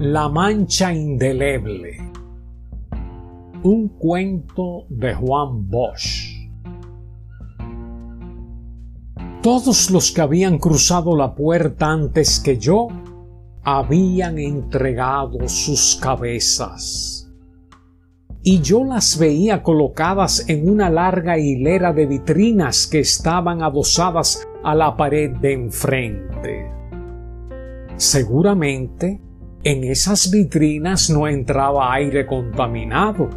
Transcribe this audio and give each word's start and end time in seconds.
La 0.00 0.30
mancha 0.30 0.94
indeleble. 0.94 1.98
Un 3.62 3.88
cuento 3.98 4.86
de 4.88 5.12
Juan 5.14 5.68
Bosch. 5.68 6.48
Todos 9.42 9.90
los 9.90 10.10
que 10.10 10.22
habían 10.22 10.56
cruzado 10.56 11.14
la 11.14 11.34
puerta 11.34 11.90
antes 11.90 12.40
que 12.40 12.56
yo 12.56 12.88
habían 13.62 14.38
entregado 14.38 15.46
sus 15.48 15.96
cabezas. 15.96 17.30
Y 18.42 18.62
yo 18.62 18.82
las 18.84 19.18
veía 19.18 19.62
colocadas 19.62 20.48
en 20.48 20.66
una 20.66 20.88
larga 20.88 21.36
hilera 21.36 21.92
de 21.92 22.06
vitrinas 22.06 22.86
que 22.86 23.00
estaban 23.00 23.62
adosadas 23.62 24.48
a 24.64 24.74
la 24.74 24.96
pared 24.96 25.32
de 25.42 25.52
enfrente. 25.52 26.72
Seguramente 27.98 29.20
en 29.62 29.84
esas 29.84 30.30
vitrinas 30.30 31.10
no 31.10 31.28
entraba 31.28 31.92
aire 31.92 32.26
contaminado, 32.26 33.28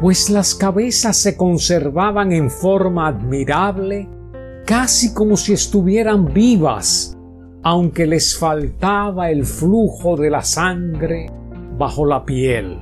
pues 0.00 0.28
las 0.30 0.54
cabezas 0.54 1.16
se 1.16 1.36
conservaban 1.36 2.32
en 2.32 2.50
forma 2.50 3.06
admirable 3.06 4.08
casi 4.66 5.14
como 5.14 5.36
si 5.36 5.52
estuvieran 5.52 6.32
vivas, 6.32 7.16
aunque 7.62 8.06
les 8.06 8.36
faltaba 8.36 9.30
el 9.30 9.44
flujo 9.44 10.16
de 10.16 10.30
la 10.30 10.42
sangre 10.42 11.30
bajo 11.78 12.04
la 12.04 12.24
piel. 12.24 12.78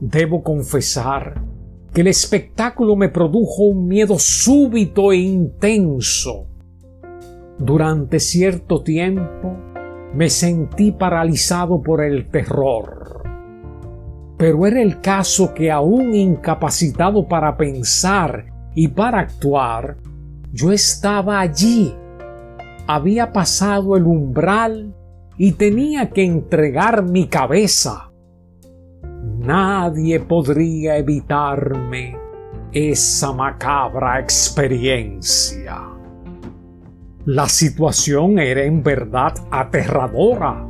Debo 0.00 0.42
confesar 0.42 1.42
que 1.92 2.00
el 2.00 2.06
espectáculo 2.06 2.96
me 2.96 3.08
produjo 3.10 3.64
un 3.64 3.86
miedo 3.86 4.18
súbito 4.18 5.12
e 5.12 5.16
intenso. 5.16 6.46
Durante 7.58 8.20
cierto 8.20 8.82
tiempo 8.82 9.67
me 10.14 10.30
sentí 10.30 10.92
paralizado 10.92 11.82
por 11.82 12.02
el 12.02 12.28
terror. 12.28 13.22
Pero 14.36 14.66
era 14.66 14.80
el 14.80 15.00
caso 15.00 15.52
que 15.52 15.70
aún 15.70 16.14
incapacitado 16.14 17.26
para 17.26 17.56
pensar 17.56 18.46
y 18.74 18.88
para 18.88 19.20
actuar, 19.20 19.96
yo 20.52 20.72
estaba 20.72 21.40
allí, 21.40 21.94
había 22.86 23.32
pasado 23.32 23.96
el 23.96 24.04
umbral 24.04 24.94
y 25.36 25.52
tenía 25.52 26.10
que 26.10 26.24
entregar 26.24 27.02
mi 27.02 27.26
cabeza. 27.26 28.10
Nadie 29.38 30.20
podría 30.20 30.96
evitarme 30.96 32.16
esa 32.72 33.32
macabra 33.32 34.20
experiencia. 34.20 35.97
La 37.30 37.46
situación 37.46 38.38
era 38.38 38.64
en 38.64 38.82
verdad 38.82 39.34
aterradora. 39.50 40.66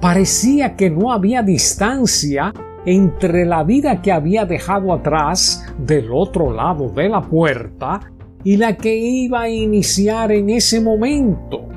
Parecía 0.00 0.74
que 0.74 0.90
no 0.90 1.12
había 1.12 1.44
distancia 1.44 2.52
entre 2.84 3.44
la 3.44 3.62
vida 3.62 4.02
que 4.02 4.10
había 4.10 4.44
dejado 4.44 4.92
atrás 4.92 5.64
del 5.78 6.10
otro 6.12 6.52
lado 6.52 6.88
de 6.88 7.08
la 7.08 7.22
puerta 7.22 8.00
y 8.42 8.56
la 8.56 8.76
que 8.76 8.96
iba 8.96 9.42
a 9.42 9.48
iniciar 9.48 10.32
en 10.32 10.50
ese 10.50 10.80
momento. 10.80 11.68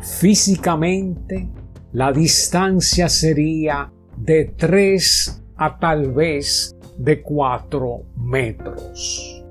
Físicamente, 0.00 1.48
la 1.92 2.10
distancia 2.10 3.08
sería 3.08 3.92
de 4.16 4.52
3 4.56 5.44
a 5.58 5.78
tal 5.78 6.10
vez 6.10 6.76
de 6.98 7.22
4 7.22 8.02
metros. 8.16 9.44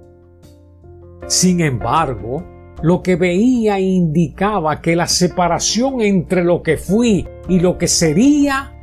Sin 1.27 1.61
embargo, 1.61 2.52
lo 2.83 3.01
que 3.01 3.15
veía 3.15 3.79
indicaba 3.79 4.81
que 4.81 4.93
la 4.93 5.07
separación 5.07 6.01
entre 6.01 6.43
lo 6.43 6.61
que 6.61 6.75
fui 6.75 7.25
y 7.47 7.61
lo 7.61 7.77
que 7.77 7.87
sería 7.87 8.73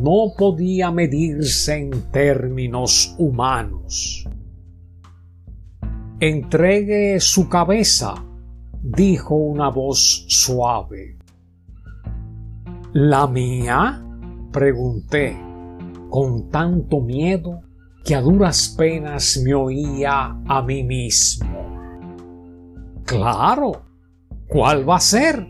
no 0.00 0.32
podía 0.38 0.92
medirse 0.92 1.76
en 1.76 1.90
términos 2.12 3.16
humanos. 3.18 4.28
Entregue 6.20 7.18
su 7.18 7.48
cabeza, 7.48 8.14
dijo 8.80 9.34
una 9.34 9.70
voz 9.70 10.24
suave. 10.28 11.18
¿La 12.92 13.26
mía? 13.26 14.06
pregunté, 14.52 15.36
con 16.10 16.48
tanto 16.48 17.00
miedo 17.00 17.60
que 18.04 18.14
a 18.14 18.20
duras 18.20 18.72
penas 18.78 19.40
me 19.44 19.52
oía 19.52 20.36
a 20.46 20.62
mí 20.62 20.84
mismo. 20.84 21.51
Claro, 23.12 23.72
¿cuál 24.48 24.88
va 24.88 24.96
a 24.96 25.00
ser? 25.00 25.46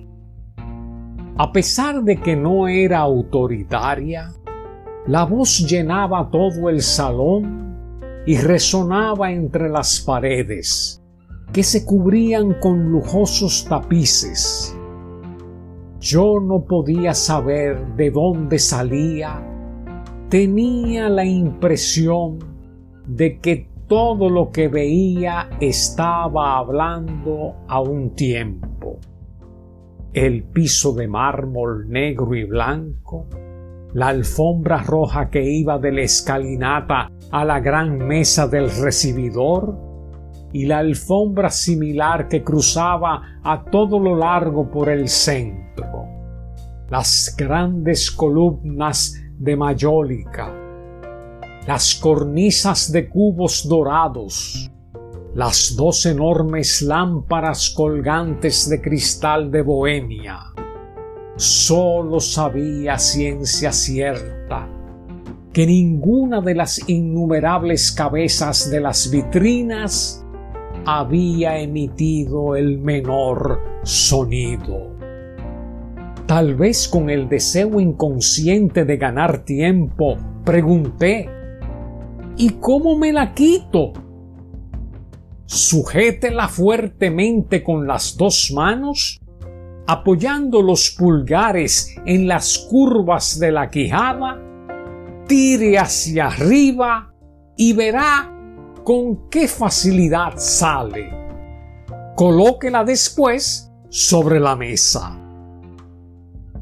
A 1.38 1.52
pesar 1.52 2.02
de 2.02 2.16
que 2.20 2.34
no 2.34 2.66
era 2.66 2.98
autoritaria, 2.98 4.32
la 5.06 5.24
voz 5.24 5.58
llenaba 5.68 6.28
todo 6.28 6.68
el 6.68 6.82
salón 6.82 8.02
y 8.26 8.36
resonaba 8.36 9.30
entre 9.30 9.68
las 9.68 10.00
paredes, 10.00 11.00
que 11.52 11.62
se 11.62 11.86
cubrían 11.86 12.54
con 12.54 12.90
lujosos 12.90 13.64
tapices. 13.68 14.76
Yo 16.00 16.40
no 16.40 16.64
podía 16.64 17.14
saber 17.14 17.94
de 17.94 18.10
dónde 18.10 18.58
salía. 18.58 19.40
Tenía 20.28 21.08
la 21.08 21.24
impresión 21.24 22.40
de 23.06 23.38
que 23.38 23.71
todo 23.92 24.30
lo 24.30 24.50
que 24.50 24.68
veía 24.68 25.50
estaba 25.60 26.56
hablando 26.56 27.56
a 27.68 27.78
un 27.82 28.14
tiempo. 28.14 28.98
El 30.14 30.44
piso 30.44 30.94
de 30.94 31.08
mármol 31.08 31.90
negro 31.90 32.34
y 32.34 32.44
blanco, 32.44 33.26
la 33.92 34.08
alfombra 34.08 34.78
roja 34.78 35.28
que 35.28 35.44
iba 35.44 35.78
de 35.78 35.92
la 35.92 36.00
escalinata 36.00 37.10
a 37.30 37.44
la 37.44 37.60
gran 37.60 37.98
mesa 37.98 38.48
del 38.48 38.70
recibidor 38.70 39.76
y 40.54 40.64
la 40.64 40.78
alfombra 40.78 41.50
similar 41.50 42.28
que 42.28 42.42
cruzaba 42.42 43.40
a 43.44 43.62
todo 43.62 44.00
lo 44.00 44.16
largo 44.16 44.70
por 44.70 44.88
el 44.88 45.06
centro, 45.06 46.06
las 46.88 47.34
grandes 47.36 48.10
columnas 48.10 49.22
de 49.36 49.54
mayólica, 49.54 50.61
las 51.66 51.94
cornisas 51.94 52.90
de 52.90 53.08
cubos 53.08 53.68
dorados, 53.68 54.70
las 55.34 55.76
dos 55.76 56.06
enormes 56.06 56.82
lámparas 56.82 57.70
colgantes 57.70 58.68
de 58.68 58.80
cristal 58.80 59.50
de 59.50 59.62
Bohemia. 59.62 60.40
Solo 61.36 62.18
sabía 62.20 62.98
ciencia 62.98 63.72
cierta 63.72 64.68
que 65.52 65.66
ninguna 65.66 66.40
de 66.40 66.54
las 66.54 66.88
innumerables 66.88 67.92
cabezas 67.92 68.70
de 68.70 68.80
las 68.80 69.10
vitrinas 69.10 70.24
había 70.84 71.58
emitido 71.58 72.56
el 72.56 72.78
menor 72.78 73.60
sonido. 73.82 74.90
Tal 76.26 76.54
vez 76.54 76.88
con 76.88 77.10
el 77.10 77.28
deseo 77.28 77.78
inconsciente 77.80 78.84
de 78.84 78.96
ganar 78.96 79.44
tiempo, 79.44 80.16
pregunté, 80.44 81.28
¿y 82.36 82.50
cómo 82.60 82.96
me 82.96 83.12
la 83.12 83.34
quito? 83.34 83.92
Sujétela 85.46 86.48
fuertemente 86.48 87.62
con 87.62 87.86
las 87.86 88.16
dos 88.16 88.52
manos, 88.54 89.20
apoyando 89.86 90.62
los 90.62 90.90
pulgares 90.90 91.94
en 92.06 92.28
las 92.28 92.58
curvas 92.70 93.38
de 93.38 93.52
la 93.52 93.68
quijada 93.70 94.40
tire 95.32 95.78
hacia 95.78 96.26
arriba 96.26 97.10
y 97.56 97.72
verá 97.72 98.30
con 98.84 99.30
qué 99.30 99.48
facilidad 99.48 100.34
sale. 100.36 101.10
Colóquela 102.16 102.84
después 102.84 103.72
sobre 103.88 104.40
la 104.40 104.56
mesa. 104.56 105.21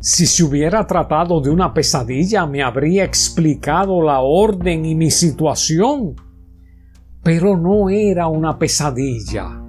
Si 0.01 0.27
se 0.27 0.43
hubiera 0.43 0.87
tratado 0.87 1.41
de 1.41 1.51
una 1.51 1.73
pesadilla 1.73 2.47
me 2.47 2.63
habría 2.63 3.05
explicado 3.05 4.03
la 4.03 4.21
orden 4.21 4.85
y 4.85 4.95
mi 4.95 5.11
situación. 5.11 6.15
Pero 7.23 7.57
no 7.57 7.91
era 7.91 8.27
una 8.29 8.59
pesadilla. 8.59 9.63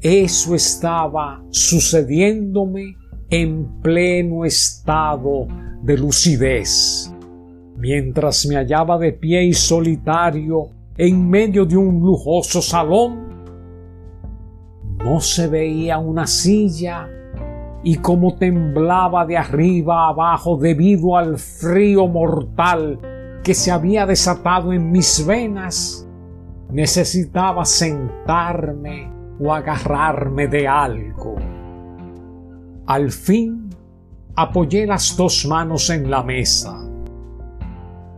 Eso 0.00 0.54
estaba 0.54 1.44
sucediéndome 1.50 2.96
en 3.28 3.80
pleno 3.82 4.44
estado 4.44 5.46
de 5.82 5.98
lucidez 5.98 7.12
mientras 7.78 8.46
me 8.46 8.56
hallaba 8.56 8.98
de 8.98 9.12
pie 9.12 9.44
y 9.44 9.52
solitario 9.52 10.70
en 10.96 11.28
medio 11.28 11.64
de 11.64 11.76
un 11.76 12.00
lujoso 12.00 12.62
salón. 12.62 13.26
No 14.98 15.20
se 15.20 15.46
veía 15.46 15.98
una 15.98 16.26
silla 16.26 17.08
y 17.86 17.98
como 17.98 18.34
temblaba 18.34 19.24
de 19.26 19.36
arriba 19.36 20.08
abajo 20.08 20.56
debido 20.56 21.16
al 21.16 21.38
frío 21.38 22.08
mortal 22.08 22.98
que 23.44 23.54
se 23.54 23.70
había 23.70 24.04
desatado 24.06 24.72
en 24.72 24.90
mis 24.90 25.24
venas, 25.24 26.04
necesitaba 26.68 27.64
sentarme 27.64 29.08
o 29.38 29.54
agarrarme 29.54 30.48
de 30.48 30.66
algo. 30.66 31.36
Al 32.86 33.12
fin 33.12 33.70
apoyé 34.34 34.84
las 34.84 35.16
dos 35.16 35.46
manos 35.46 35.88
en 35.88 36.10
la 36.10 36.24
mesa. 36.24 36.76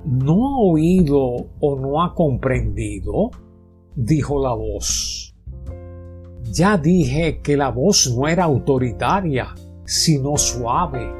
¿No 0.07 0.49
ha 0.49 0.59
oído 0.61 1.21
o 1.61 1.79
no 1.79 2.03
ha 2.03 2.15
comprendido? 2.15 3.33
dijo 3.95 4.43
la 4.43 4.55
voz. 4.55 5.28
Ya 6.53 6.79
dije 6.79 7.41
que 7.43 7.57
la 7.57 7.71
voz 7.71 8.15
no 8.17 8.27
era 8.27 8.45
autoritaria, 8.45 9.49
sino 9.85 10.37
suave. 10.37 11.13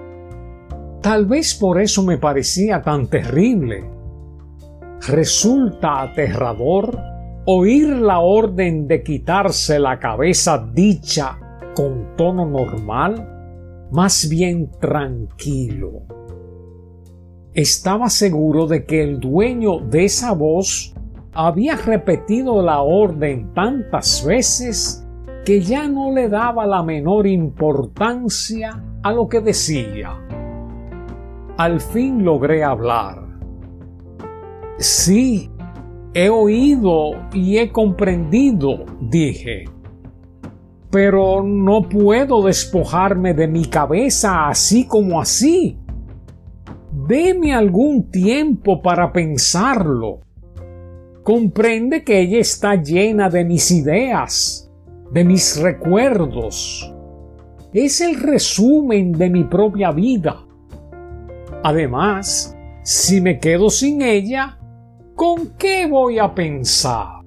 Tal 1.03 1.27
vez 1.27 1.55
por 1.55 1.81
eso 1.81 2.03
me 2.03 2.19
parecía 2.19 2.83
tan 2.83 3.07
terrible. 3.07 3.85
Resulta 5.07 6.03
aterrador 6.03 6.99
oír 7.47 7.89
la 7.89 8.21
orden 8.21 8.87
de 8.87 9.03
quitarse 9.03 9.79
la 9.79 9.99
cabeza 9.99 10.69
dicha 10.75 11.39
con 11.75 12.17
tono 12.17 12.45
normal, 12.45 13.89
más 13.91 14.29
bien 14.29 14.71
tranquilo. 14.81 16.03
Estaba 17.55 18.11
seguro 18.11 18.67
de 18.67 18.85
que 18.85 19.03
el 19.03 19.19
dueño 19.21 19.79
de 19.79 20.05
esa 20.05 20.33
voz 20.33 20.95
había 21.33 21.77
repetido 21.77 22.63
la 22.63 22.83
orden 22.83 23.55
tantas 23.55 24.25
veces 24.25 25.08
que 25.49 25.63
ya 25.63 25.89
no 25.89 26.13
le 26.13 26.29
daba 26.29 26.67
la 26.67 26.83
menor 26.83 27.27
importancia 27.27 28.85
a 29.03 29.13
lo 29.13 29.31
que 29.31 29.41
decía. 29.41 30.11
Al 31.57 31.81
fin 31.81 32.23
logré 32.23 32.63
hablar. 32.63 33.27
Sí, 34.77 35.51
he 36.13 36.29
oído 36.29 37.13
y 37.33 37.57
he 37.57 37.73
comprendido, 37.73 38.85
dije. 39.01 39.65
Pero 40.91 41.43
no 41.43 41.81
puedo 41.81 42.43
despojarme 42.43 43.33
de 43.33 43.49
mi 43.49 43.65
cabeza 43.65 44.49
así 44.51 44.87
como 44.87 45.19
así. 45.19 45.79
Deme 47.09 47.55
algún 47.55 48.11
tiempo 48.11 48.83
para 48.83 49.15
pensarlo. 49.15 50.21
Comprende 51.23 52.05
que 52.05 52.21
ella 52.21 52.39
está 52.39 52.75
llena 52.75 53.31
de 53.31 53.47
mis 53.47 53.71
ideas, 53.71 54.68
de 55.13 55.25
mis 55.25 55.61
recuerdos. 55.61 56.95
Es 57.73 58.01
el 58.01 58.21
resumen 58.21 59.13
de 59.13 59.31
mi 59.31 59.45
propia 59.45 59.93
vida. 59.93 60.45
Además, 61.63 62.57
si 62.83 63.21
me 63.21 63.39
quedo 63.39 63.71
sin 63.71 64.03
ella, 64.03 64.59
¿Con 65.19 65.57
qué 65.59 65.85
voy 65.89 66.21
a 66.21 66.33
pensar? 66.33 67.25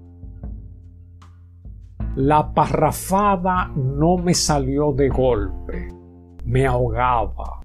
La 2.16 2.54
parrafada 2.54 3.69
no 3.75 4.16
me 4.16 4.34
salió 4.34 4.94
de 4.94 5.10
golpe, 5.10 5.89
me 6.45 6.66
ahogaba. 6.66 7.60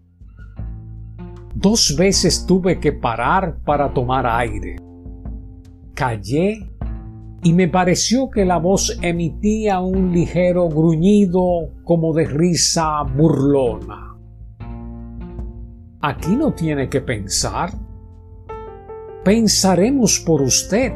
Dos 1.54 1.94
veces 1.96 2.44
tuve 2.44 2.80
que 2.80 2.90
parar 2.90 3.62
para 3.64 3.94
tomar 3.94 4.26
aire. 4.26 4.74
Callé 5.94 6.75
y 7.46 7.52
me 7.52 7.68
pareció 7.68 8.28
que 8.28 8.44
la 8.44 8.58
voz 8.58 8.98
emitía 9.02 9.78
un 9.78 10.12
ligero 10.12 10.68
gruñido 10.68 11.70
como 11.84 12.12
de 12.12 12.24
risa 12.24 13.04
burlona. 13.04 14.16
Aquí 16.00 16.34
no 16.34 16.54
tiene 16.54 16.88
que 16.88 17.02
pensar, 17.02 17.70
pensaremos 19.22 20.18
por 20.26 20.42
usted. 20.42 20.92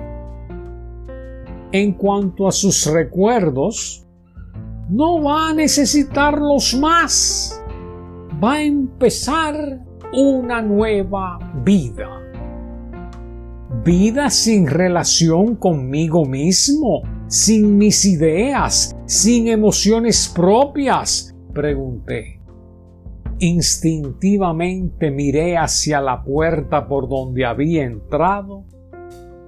En 1.70 1.92
cuanto 1.92 2.48
a 2.48 2.50
sus 2.50 2.84
recuerdos, 2.86 4.04
no 4.88 5.22
va 5.22 5.50
a 5.50 5.54
necesitarlos 5.54 6.74
más. 6.74 7.62
Va 8.42 8.54
a 8.54 8.62
empezar 8.64 9.84
una 10.12 10.60
nueva 10.60 11.38
vida. 11.64 12.19
Vida 13.72 14.30
sin 14.30 14.66
relación 14.66 15.54
conmigo 15.54 16.26
mismo, 16.26 17.02
sin 17.28 17.78
mis 17.78 18.04
ideas, 18.04 18.96
sin 19.06 19.46
emociones 19.46 20.30
propias, 20.34 21.36
pregunté. 21.54 22.40
Instintivamente 23.38 25.12
miré 25.12 25.56
hacia 25.56 26.00
la 26.00 26.20
puerta 26.24 26.88
por 26.88 27.08
donde 27.08 27.46
había 27.46 27.84
entrado. 27.84 28.64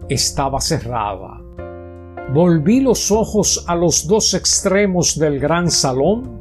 Estaba 0.09 0.61
cerrada. 0.61 1.41
Volví 2.33 2.81
los 2.81 3.11
ojos 3.11 3.65
a 3.67 3.75
los 3.75 4.07
dos 4.07 4.35
extremos 4.35 5.19
del 5.19 5.41
gran 5.41 5.69
salón. 5.69 6.41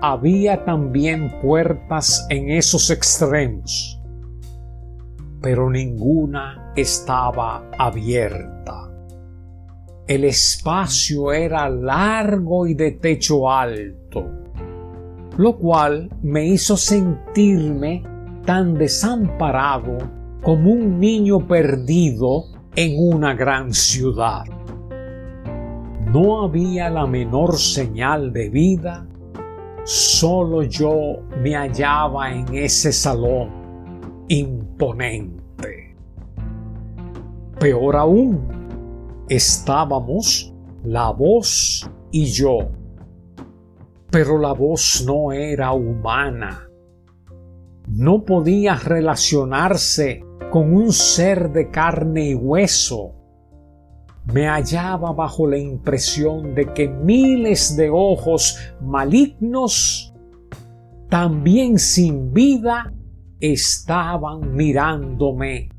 Había 0.00 0.64
también 0.64 1.40
puertas 1.42 2.24
en 2.30 2.50
esos 2.50 2.88
extremos, 2.90 4.00
pero 5.42 5.68
ninguna 5.68 6.63
estaba 6.76 7.68
abierta. 7.78 8.90
El 10.06 10.24
espacio 10.24 11.32
era 11.32 11.68
largo 11.68 12.66
y 12.66 12.74
de 12.74 12.92
techo 12.92 13.50
alto 13.50 14.44
lo 15.36 15.56
cual 15.56 16.10
me 16.22 16.46
hizo 16.46 16.76
sentirme 16.76 18.02
tan 18.44 18.74
desamparado 18.74 19.98
como 20.42 20.70
un 20.70 21.00
niño 21.00 21.46
perdido 21.46 22.44
en 22.76 22.94
una 22.98 23.34
gran 23.34 23.72
ciudad. 23.72 24.44
No 26.12 26.42
había 26.42 26.90
la 26.90 27.06
menor 27.06 27.56
señal 27.56 28.32
de 28.32 28.50
vida, 28.50 29.06
solo 29.84 30.62
yo 30.62 31.20
me 31.42 31.56
hallaba 31.56 32.32
en 32.32 32.54
ese 32.54 32.92
salón 32.92 33.50
imponente. 34.28 35.93
Peor 37.64 37.96
aún, 37.96 39.24
estábamos 39.26 40.52
la 40.84 41.08
voz 41.08 41.90
y 42.10 42.26
yo 42.26 42.68
pero 44.10 44.38
la 44.38 44.52
voz 44.52 45.02
no 45.06 45.32
era 45.32 45.72
humana. 45.72 46.68
No 47.88 48.22
podía 48.22 48.74
relacionarse 48.74 50.22
con 50.52 50.74
un 50.74 50.92
ser 50.92 51.52
de 51.52 51.70
carne 51.70 52.32
y 52.32 52.34
hueso. 52.34 53.14
Me 54.30 54.46
hallaba 54.46 55.12
bajo 55.12 55.46
la 55.46 55.56
impresión 55.56 56.54
de 56.54 56.70
que 56.74 56.86
miles 56.86 57.78
de 57.78 57.88
ojos 57.88 58.58
malignos, 58.82 60.12
también 61.08 61.78
sin 61.78 62.30
vida, 62.30 62.92
estaban 63.40 64.54
mirándome 64.54 65.70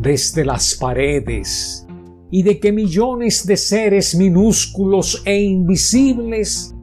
desde 0.00 0.44
las 0.44 0.76
paredes 0.76 1.86
y 2.30 2.42
de 2.42 2.60
que 2.60 2.72
millones 2.72 3.46
de 3.46 3.56
seres 3.56 4.14
minúsculos 4.14 5.22
e 5.24 5.42
invisibles 5.42 6.74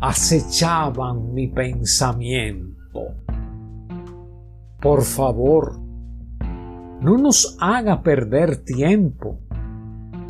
acechaban 0.00 1.32
mi 1.34 1.48
pensamiento. 1.48 2.74
Por 4.80 5.02
favor, 5.02 5.80
no 7.00 7.18
nos 7.18 7.56
haga 7.60 8.02
perder 8.02 8.64
tiempo, 8.64 9.40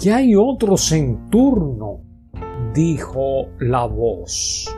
que 0.00 0.12
hay 0.12 0.34
otros 0.34 0.92
en 0.92 1.28
turno, 1.30 2.00
dijo 2.74 3.48
la 3.58 3.86
voz. 3.86 4.68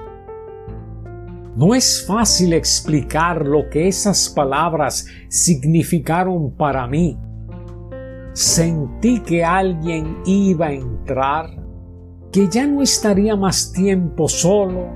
No 1.57 1.75
es 1.75 2.05
fácil 2.07 2.53
explicar 2.53 3.47
lo 3.47 3.71
que 3.71 3.89
esas 3.89 4.29
palabras 4.29 5.07
significaron 5.29 6.55
para 6.55 6.87
mí. 6.87 7.17
Sentí 8.37 9.21
que 9.21 9.43
alguien 9.43 10.19
iba 10.27 10.67
a 10.67 10.73
entrar 10.73 11.49
que 12.31 12.47
ya 12.49 12.67
no 12.67 12.83
estaría 12.83 13.35
más 13.35 13.73
tiempo 13.73 14.29
solo 14.29 14.89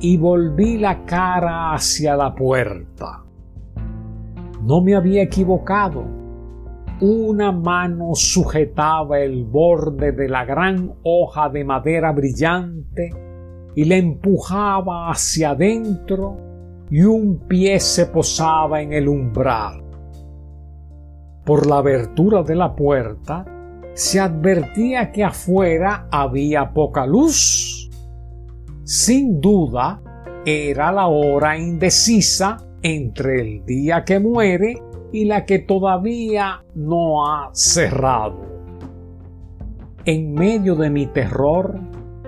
y 0.00 0.16
volví 0.16 0.78
la 0.78 1.04
cara 1.04 1.72
hacia 1.72 2.16
la 2.16 2.34
puerta. 2.34 3.22
No 4.64 4.80
me 4.80 4.96
había 4.96 5.22
equivocado. 5.22 6.04
Una 7.00 7.52
mano 7.52 8.10
sujetaba 8.16 9.20
el 9.20 9.44
borde 9.44 10.10
de 10.10 10.28
la 10.28 10.44
gran 10.44 10.94
hoja 11.04 11.48
de 11.50 11.62
madera 11.62 12.10
brillante 12.10 13.10
y 13.76 13.84
le 13.84 13.98
empujaba 13.98 15.12
hacia 15.12 15.50
adentro 15.50 16.36
y 16.90 17.02
un 17.02 17.38
pie 17.46 17.78
se 17.78 18.06
posaba 18.06 18.82
en 18.82 18.92
el 18.94 19.06
umbral. 19.06 19.83
Por 21.44 21.66
la 21.66 21.78
abertura 21.78 22.42
de 22.42 22.54
la 22.54 22.74
puerta 22.74 23.44
se 23.92 24.18
advertía 24.18 25.12
que 25.12 25.24
afuera 25.24 26.08
había 26.10 26.72
poca 26.72 27.06
luz. 27.06 27.90
Sin 28.84 29.40
duda, 29.40 30.00
era 30.46 30.90
la 30.90 31.06
hora 31.06 31.58
indecisa 31.58 32.56
entre 32.82 33.40
el 33.40 33.64
día 33.64 34.04
que 34.04 34.20
muere 34.20 34.82
y 35.12 35.26
la 35.26 35.44
que 35.44 35.58
todavía 35.60 36.64
no 36.74 37.26
ha 37.26 37.50
cerrado. 37.52 38.40
En 40.04 40.34
medio 40.34 40.74
de 40.74 40.90
mi 40.90 41.06
terror, 41.06 41.78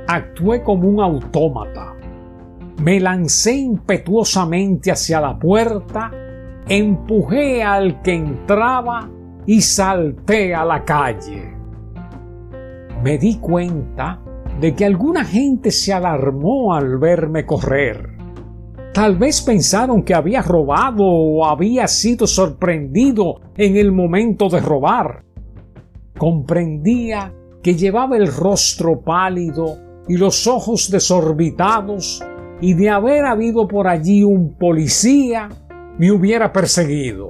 actué 0.06 0.62
como 0.62 0.88
un 0.88 1.00
autómata. 1.00 1.94
Me 2.82 3.00
lancé 3.00 3.54
impetuosamente 3.56 4.92
hacia 4.92 5.20
la 5.20 5.38
puerta, 5.38 6.10
empujé 6.68 7.62
al 7.62 8.02
que 8.02 8.14
entraba 8.14 9.08
y 9.46 9.60
salté 9.60 10.54
a 10.54 10.64
la 10.64 10.84
calle. 10.84 11.54
Me 13.02 13.18
di 13.18 13.38
cuenta 13.38 14.20
de 14.60 14.74
que 14.74 14.84
alguna 14.84 15.24
gente 15.24 15.70
se 15.70 15.92
alarmó 15.92 16.74
al 16.74 16.98
verme 16.98 17.46
correr. 17.46 18.16
Tal 18.92 19.16
vez 19.16 19.42
pensaron 19.42 20.02
que 20.02 20.14
había 20.14 20.40
robado 20.42 21.04
o 21.04 21.46
había 21.46 21.86
sido 21.86 22.26
sorprendido 22.26 23.40
en 23.56 23.76
el 23.76 23.92
momento 23.92 24.48
de 24.48 24.60
robar. 24.60 25.22
Comprendía 26.16 27.32
que 27.62 27.74
llevaba 27.74 28.16
el 28.16 28.26
rostro 28.34 29.02
pálido 29.02 29.76
y 30.08 30.16
los 30.16 30.46
ojos 30.46 30.90
desorbitados 30.90 32.24
y 32.60 32.72
de 32.72 32.88
haber 32.88 33.26
habido 33.26 33.68
por 33.68 33.86
allí 33.86 34.24
un 34.24 34.56
policía 34.56 35.50
me 35.98 36.12
hubiera 36.12 36.52
perseguido. 36.52 37.28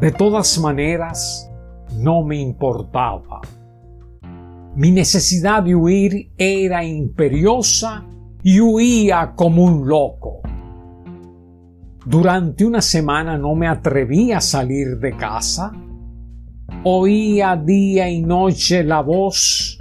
De 0.00 0.12
todas 0.12 0.58
maneras, 0.58 1.50
no 1.96 2.22
me 2.22 2.40
importaba. 2.40 3.40
Mi 4.76 4.90
necesidad 4.90 5.62
de 5.62 5.74
huir 5.74 6.30
era 6.36 6.84
imperiosa 6.84 8.04
y 8.42 8.60
huía 8.60 9.32
como 9.34 9.64
un 9.64 9.88
loco. 9.88 10.42
Durante 12.04 12.64
una 12.64 12.82
semana 12.82 13.36
no 13.36 13.54
me 13.54 13.66
atreví 13.66 14.32
a 14.32 14.40
salir 14.40 14.98
de 14.98 15.16
casa. 15.16 15.72
Oía 16.84 17.56
día 17.56 18.08
y 18.08 18.22
noche 18.22 18.84
la 18.84 19.00
voz 19.00 19.76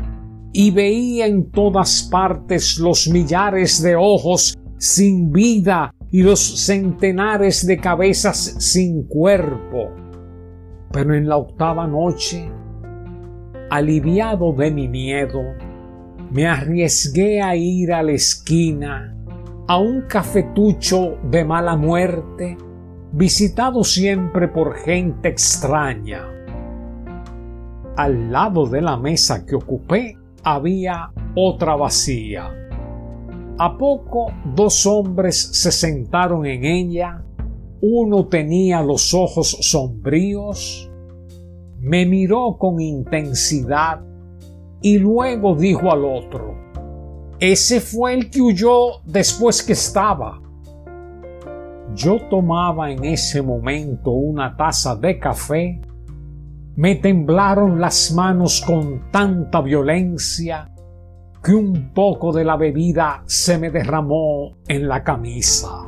y 0.54 0.72
veía 0.72 1.28
en 1.28 1.52
todas 1.52 2.08
partes 2.10 2.80
los 2.80 3.08
millares 3.10 3.84
de 3.84 3.96
ojos 3.96 4.58
sin 4.78 5.32
vida 5.32 5.92
y 6.16 6.24
los 6.24 6.40
centenares 6.66 7.68
de 7.68 7.78
cabezas 7.78 8.38
sin 8.60 9.04
cuerpo. 9.04 9.92
Pero 10.90 11.14
en 11.14 11.28
la 11.28 11.36
octava 11.36 11.88
noche, 11.88 12.50
aliviado 13.70 14.54
de 14.54 14.72
mi 14.72 14.88
miedo, 14.88 15.42
me 16.32 16.48
arriesgué 16.48 17.42
a 17.42 17.58
ir 17.58 17.92
a 17.92 18.02
la 18.02 18.14
esquina 18.14 19.14
a 19.68 19.78
un 19.78 20.04
cafetucho 20.04 21.18
de 21.30 21.44
mala 21.44 21.76
muerte, 21.76 22.58
visitado 23.12 23.84
siempre 23.84 24.48
por 24.48 24.74
gente 24.78 25.28
extraña. 25.28 26.30
Al 27.98 28.32
lado 28.32 28.68
de 28.68 28.82
la 28.82 28.96
mesa 28.96 29.46
que 29.46 29.56
ocupé 29.56 30.18
había 30.46 31.12
otra 31.36 31.76
vacía. 31.76 32.65
A 33.58 33.78
poco 33.78 34.34
dos 34.54 34.86
hombres 34.86 35.38
se 35.54 35.72
sentaron 35.72 36.46
en 36.46 36.66
ella, 36.66 37.24
uno 37.80 38.28
tenía 38.28 38.82
los 38.82 39.14
ojos 39.14 39.58
sombríos, 39.62 40.92
me 41.80 42.06
miró 42.06 42.58
con 42.58 42.82
intensidad 42.82 44.02
y 44.82 44.98
luego 44.98 45.56
dijo 45.56 45.90
al 45.90 46.04
otro, 46.04 46.54
ese 47.40 47.80
fue 47.80 48.14
el 48.16 48.30
que 48.30 48.42
huyó 48.42 49.02
después 49.06 49.64
que 49.64 49.72
estaba. 49.72 50.42
Yo 51.94 52.28
tomaba 52.30 52.92
en 52.92 53.06
ese 53.06 53.42
momento 53.42 54.12
una 54.12 54.58
taza 54.58 54.98
de 54.98 55.18
café, 55.18 55.80
me 56.76 56.96
temblaron 56.96 57.80
las 57.80 58.12
manos 58.12 58.62
con 58.68 59.10
tanta 59.12 59.62
violencia 59.62 60.75
que 61.46 61.54
un 61.54 61.92
poco 61.94 62.34
de 62.34 62.44
la 62.44 62.58
bebida 62.58 63.22
se 63.28 63.60
me 63.60 63.70
derramó 63.70 64.58
en 64.68 64.88
la 64.88 65.04
camisa. 65.04 65.84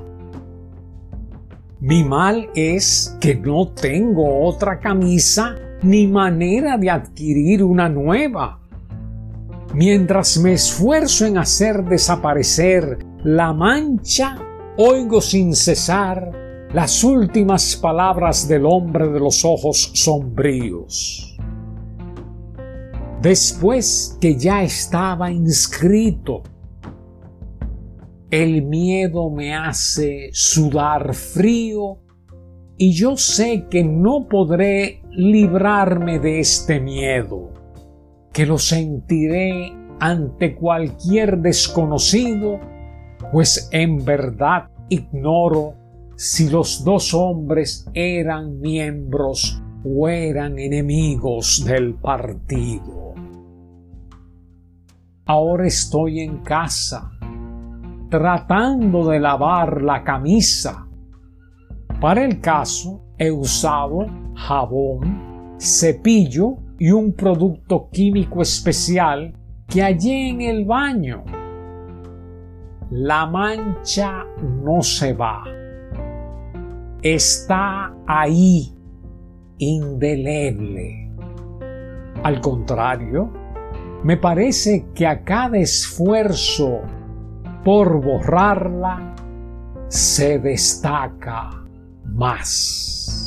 Mi 1.80 2.04
mal 2.04 2.50
es 2.54 3.18
que 3.20 3.34
no 3.34 3.70
tengo 3.70 4.46
otra 4.46 4.80
camisa 4.80 5.56
ni 5.82 6.06
manera 6.06 6.78
de 6.78 6.92
adquirir 6.92 7.64
una 7.64 7.90
nueva. 7.90 8.60
Mientras 9.74 10.38
me 10.38 10.54
esfuerzo 10.54 11.26
en 11.26 11.40
hacer 11.40 11.84
desaparecer 11.86 13.00
la 13.24 13.52
mancha, 13.52 14.38
oigo 14.78 15.22
sin 15.22 15.56
cesar 15.56 16.68
las 16.72 17.04
últimas 17.04 17.76
palabras 17.76 18.48
del 18.48 18.64
hombre 18.68 19.08
de 19.08 19.20
los 19.20 19.44
ojos 19.44 19.90
sombríos. 19.96 21.36
Después 23.22 24.18
que 24.22 24.36
ya 24.36 24.64
estaba 24.64 25.32
inscrito, 25.32 26.44
el 28.30 28.62
miedo 28.64 29.30
me 29.32 29.56
hace 29.56 30.30
sudar 30.34 31.16
frío 31.16 31.98
y 32.78 32.92
yo 32.92 33.18
sé 33.18 33.66
que 33.70 33.84
no 33.84 34.28
podré 34.28 35.02
librarme 35.10 36.20
de 36.20 36.40
este 36.40 36.80
miedo 36.80 37.54
que 38.34 38.46
lo 38.46 38.60
sentiré 38.60 39.74
ante 40.00 40.56
cualquier 40.56 41.40
desconocido, 41.40 42.60
pues 43.32 43.68
en 43.72 44.06
verdad 44.06 44.70
ignoro 44.90 45.74
si 46.16 46.50
los 46.50 46.84
dos 46.84 47.16
hombres 47.16 47.90
eran 47.96 48.60
miembros 48.60 49.60
o 49.84 50.08
eran 50.08 50.60
enemigos 50.60 51.66
del 51.66 51.96
partido. 51.96 52.97
Ahora 55.30 55.68
estoy 55.68 56.22
en 56.22 56.38
casa, 56.38 57.12
tratando 58.10 59.10
de 59.10 59.20
lavar 59.20 59.82
la 59.82 60.02
camisa. 60.02 60.88
Para 62.00 62.24
el 62.24 62.40
caso 62.40 63.02
he 63.18 63.30
usado 63.30 64.06
jabón, 64.36 65.58
cepillo 65.60 66.56
y 66.80 66.92
un 66.92 67.12
producto 67.12 67.90
químico 67.92 68.42
especial 68.42 69.34
que 69.68 69.82
hallé 69.82 70.30
en 70.30 70.42
el 70.42 70.64
baño. 70.64 71.26
La 72.92 73.26
mancha 73.26 74.24
no 74.64 74.82
se 74.82 75.12
va. 75.12 75.44
Está 77.02 77.94
ahí, 78.08 78.74
indeleble. 79.58 81.12
Al 82.24 82.40
contrario, 82.40 83.30
me 84.08 84.16
parece 84.16 84.86
que 84.96 85.06
a 85.06 85.26
cada 85.26 85.58
esfuerzo 85.58 86.80
por 87.66 88.02
borrarla 88.02 89.14
se 89.90 90.40
destaca 90.40 91.50
más. 92.06 93.27